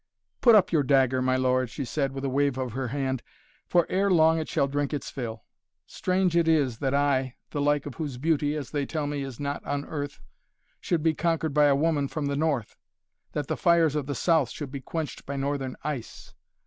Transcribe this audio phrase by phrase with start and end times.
[0.41, 3.21] "Put up your dagger, my lord," she said, with a wave of her hand.
[3.67, 5.43] "For, ere long, it shall drink its fill.
[5.85, 9.39] Strange it is that I the like of whose beauty, as they tell me, is
[9.39, 10.19] not on earth
[10.79, 12.75] should be conquered by a woman from the North
[13.33, 16.33] that the fires of the South should be quenched by Northern ice.